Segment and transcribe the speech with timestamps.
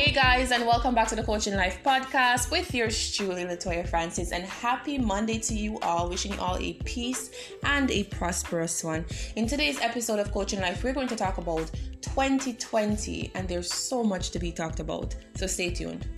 [0.00, 4.32] Hey guys, and welcome back to the Coaching Life podcast with yours truly, Latoya Francis.
[4.32, 6.08] And happy Monday to you all.
[6.08, 7.30] Wishing you all a peace
[7.64, 9.04] and a prosperous one.
[9.36, 14.02] In today's episode of Coaching Life, we're going to talk about 2020, and there's so
[14.02, 15.14] much to be talked about.
[15.36, 16.08] So stay tuned.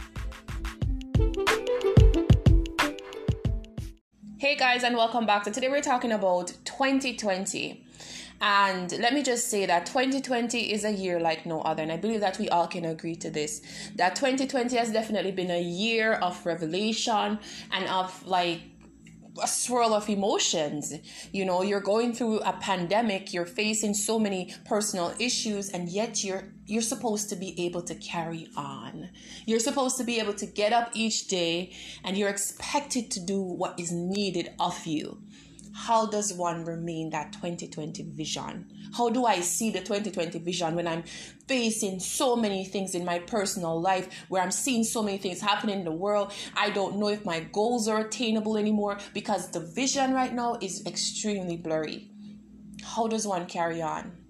[4.38, 5.44] Hey guys, and welcome back.
[5.44, 7.84] So today we're talking about 2020.
[8.42, 11.84] And let me just say that 2020 is a year like no other.
[11.84, 13.62] And I believe that we all can agree to this.
[13.94, 17.38] That 2020 has definitely been a year of revelation
[17.70, 18.62] and of like
[19.40, 20.92] a swirl of emotions.
[21.30, 26.24] You know, you're going through a pandemic, you're facing so many personal issues, and yet
[26.24, 29.10] you're you're supposed to be able to carry on.
[29.46, 31.72] You're supposed to be able to get up each day
[32.02, 35.18] and you're expected to do what is needed of you
[35.74, 38.68] how does one remain that 2020 vision?
[38.96, 41.04] How do I see the 2020 vision when I'm
[41.48, 45.78] facing so many things in my personal life, where I'm seeing so many things happening
[45.78, 46.32] in the world?
[46.54, 50.84] I don't know if my goals are attainable anymore because the vision right now is
[50.86, 52.10] extremely blurry.
[52.82, 54.21] How does one carry on?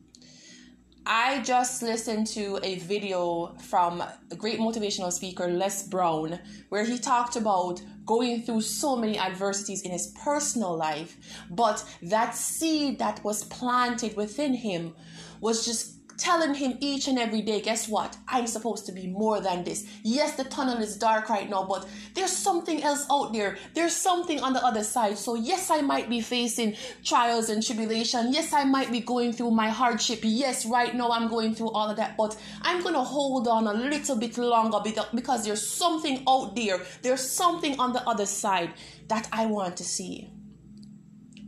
[1.05, 6.97] I just listened to a video from a great motivational speaker, Les Brown, where he
[6.97, 11.17] talked about going through so many adversities in his personal life,
[11.50, 14.95] but that seed that was planted within him
[15.41, 18.17] was just telling him each and every day, guess what?
[18.28, 19.84] I'm supposed to be more than this.
[20.05, 23.59] Yes, the tunnel is dark right now, but there's something else out there.
[23.75, 25.19] There's something on the other side.
[25.19, 28.33] So, yes, I might be facing trials and tribulation.
[28.33, 30.20] Yes, I might be going through my hardship.
[30.23, 33.67] Yes, right now I'm going through all of that, but I'm going to hold on
[33.67, 34.79] a little bit longer
[35.12, 36.81] because there's something out there.
[37.03, 38.75] There's something on the other side
[39.09, 40.31] that I want to see.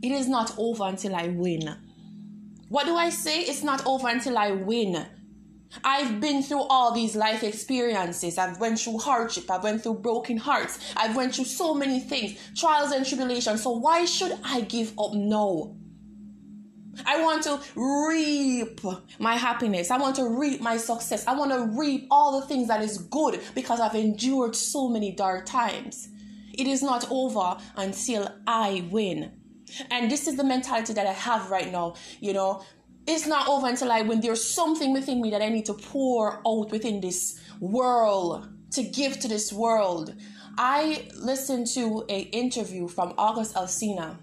[0.03, 1.84] It is not over until I win.
[2.75, 3.39] What do I say?
[3.39, 5.05] It's not over until I win.
[5.81, 8.37] I've been through all these life experiences.
[8.37, 9.49] I've went through hardship.
[9.49, 10.77] I've went through broken hearts.
[10.97, 13.63] I've went through so many things, trials and tribulations.
[13.63, 15.73] So why should I give up now?
[17.05, 18.81] I want to reap
[19.19, 19.89] my happiness.
[19.89, 21.25] I want to reap my success.
[21.27, 25.13] I want to reap all the things that is good because I've endured so many
[25.13, 26.09] dark times.
[26.51, 29.44] It is not over until I win.
[29.89, 31.95] And this is the mentality that I have right now.
[32.19, 32.63] You know,
[33.07, 36.41] it's not over until I when there's something within me that I need to pour
[36.47, 40.15] out within this world to give to this world.
[40.57, 44.17] I listened to a interview from August Alsina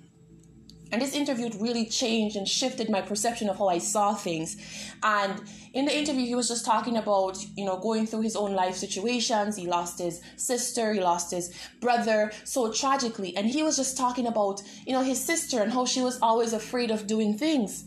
[0.93, 4.57] and this interview really changed and shifted my perception of how I saw things.
[5.03, 5.43] And
[5.73, 8.75] in the interview, he was just talking about, you know, going through his own life
[8.75, 9.57] situations.
[9.57, 13.35] He lost his sister, he lost his brother so tragically.
[13.35, 16.53] And he was just talking about, you know, his sister and how she was always
[16.53, 17.85] afraid of doing things.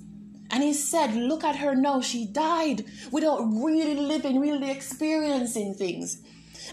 [0.49, 2.01] And he said, Look at her now.
[2.01, 6.23] She died without really living, really experiencing things.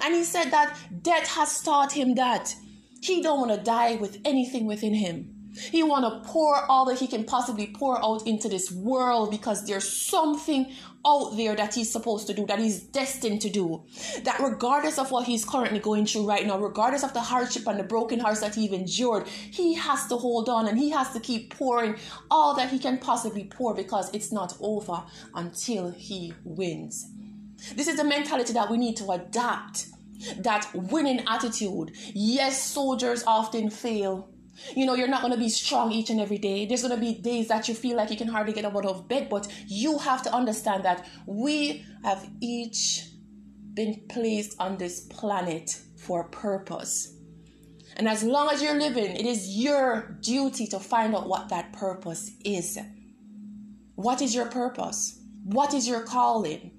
[0.02, 2.54] And he said that death has taught him that
[3.02, 5.31] he don't want to die with anything within him.
[5.54, 9.66] He want to pour all that he can possibly pour out into this world because
[9.66, 10.72] there's something
[11.04, 13.82] out there that he's supposed to do, that he's destined to do.
[14.22, 17.78] That regardless of what he's currently going through right now, regardless of the hardship and
[17.78, 21.20] the broken hearts that he's endured, he has to hold on and he has to
[21.20, 21.96] keep pouring
[22.30, 25.02] all that he can possibly pour because it's not over
[25.34, 27.10] until he wins.
[27.74, 29.86] This is the mentality that we need to adapt.
[30.38, 31.90] That winning attitude.
[32.14, 34.31] Yes, soldiers often fail
[34.74, 36.66] you know, you're not going to be strong each and every day.
[36.66, 39.08] There's going to be days that you feel like you can hardly get out of
[39.08, 43.06] bed, but you have to understand that we have each
[43.74, 47.16] been placed on this planet for a purpose.
[47.96, 51.72] And as long as you're living, it is your duty to find out what that
[51.72, 52.78] purpose is.
[53.94, 55.20] What is your purpose?
[55.44, 56.70] What is your calling?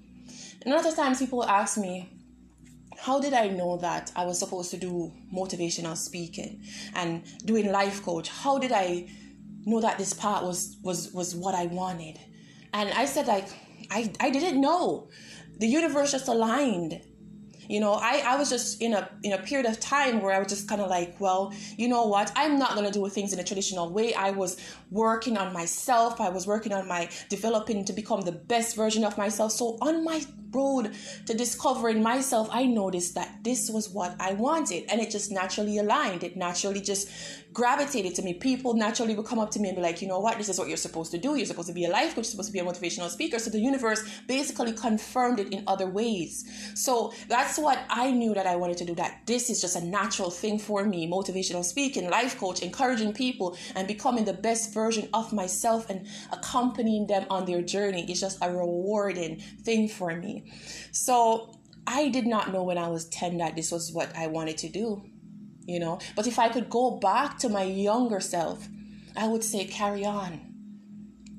[0.64, 2.10] And a lot of times people ask me,
[3.04, 6.64] how did I know that I was supposed to do motivational speaking
[6.96, 8.30] and doing life coach?
[8.30, 9.10] How did I
[9.66, 12.18] know that this part was was was what I wanted?
[12.74, 13.50] And I said like
[13.92, 15.10] I I didn't know.
[15.60, 17.02] The universe just aligned
[17.70, 20.40] you know i i was just in a in a period of time where i
[20.40, 23.40] was just kind of like well you know what i'm not to do things in
[23.40, 24.58] a traditional way i was
[24.92, 29.18] working on myself i was working on my developing to become the best version of
[29.18, 30.22] myself so on my
[30.54, 30.94] road
[31.26, 34.86] to discovering myself, I noticed that this was what I wanted.
[34.90, 36.24] And it just naturally aligned.
[36.24, 37.10] It naturally just
[37.54, 38.34] gravitated to me.
[38.34, 40.58] People naturally would come up to me and be like, you know what, this is
[40.58, 41.36] what you're supposed to do.
[41.36, 43.40] You're supposed to be a life coach, you're supposed to be a motivational speaker.
[43.40, 46.46] So the universe basically confirmed it in other ways.
[46.76, 49.86] So that's what I knew that I wanted to do, that this is just a
[49.86, 51.08] natural thing for me.
[51.10, 57.08] Motivational speaking, life coach, encouraging people and becoming the best version of myself and accompanying
[57.08, 60.16] them on their journey is just a rewarding thing for
[60.92, 64.58] So I did not know when I was 10 that this was what I wanted
[64.60, 65.04] to do,
[65.66, 66.00] you know.
[66.16, 68.68] But if I could go back to my younger self,
[69.16, 70.54] I would say, carry on.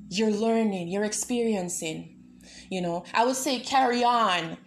[0.09, 2.21] You're learning, you're experiencing,
[2.69, 3.03] you know.
[3.13, 4.57] I would say, carry on.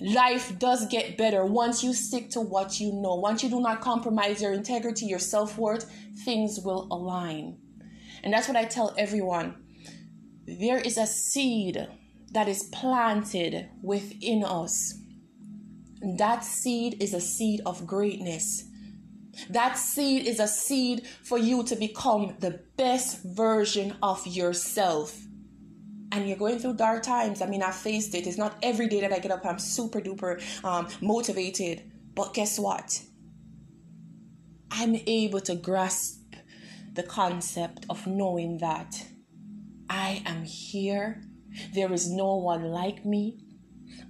[0.00, 3.14] Life does get better once you stick to what you know.
[3.16, 5.90] Once you do not compromise your integrity, your self worth,
[6.24, 7.58] things will align.
[8.22, 9.56] And that's what I tell everyone.
[10.46, 11.86] There is a seed
[12.32, 14.94] that is planted within us.
[16.02, 18.64] That seed is a seed of greatness.
[19.48, 25.18] That seed is a seed for you to become the best version of yourself.
[26.12, 27.40] And you're going through dark times.
[27.40, 28.26] I mean, I faced it.
[28.26, 31.90] It's not every day that I get up, I'm super duper um, motivated.
[32.14, 33.00] But guess what?
[34.70, 36.34] I'm able to grasp
[36.92, 39.06] the concept of knowing that
[39.88, 41.22] I am here.
[41.74, 43.38] There is no one like me.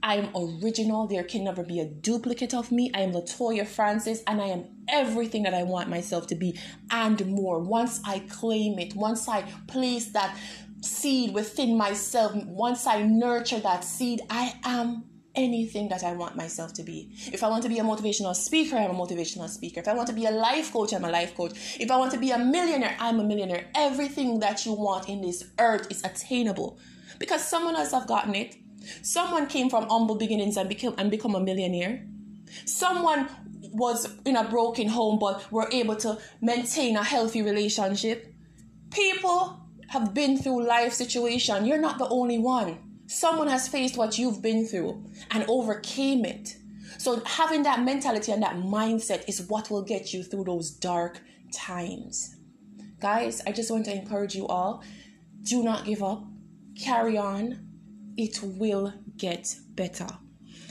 [0.03, 1.07] I am original.
[1.07, 2.91] There can never be a duplicate of me.
[2.95, 6.59] I am Latoya Francis and I am everything that I want myself to be
[6.91, 7.59] and more.
[7.59, 10.37] Once I claim it, once I place that
[10.81, 15.05] seed within myself, once I nurture that seed, I am
[15.35, 17.11] anything that I want myself to be.
[17.33, 19.81] If I want to be a motivational speaker, I'm a motivational speaker.
[19.81, 21.53] If I want to be a life coach, I'm a life coach.
[21.79, 23.67] If I want to be a millionaire, I'm a millionaire.
[23.75, 26.79] Everything that you want in this earth is attainable
[27.19, 28.57] because someone else have gotten it.
[29.03, 32.07] Someone came from humble beginnings and became and become a millionaire.
[32.65, 33.29] Someone
[33.73, 38.35] was in a broken home but were able to maintain a healthy relationship.
[38.91, 41.67] People have been through life situation.
[41.67, 42.90] You're not the only one.
[43.13, 46.57] Someone has faced what you've been through and overcame it.
[46.97, 51.21] So having that mentality and that mindset is what will get you through those dark
[51.53, 52.37] times.
[53.01, 54.85] Guys, I just want to encourage you all.
[55.43, 56.23] Do not give up.
[56.79, 57.67] Carry on
[58.17, 60.07] it will get better.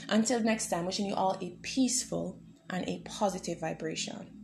[0.08, 2.38] Until next time, wishing you all a peaceful
[2.70, 4.39] and a positive vibration.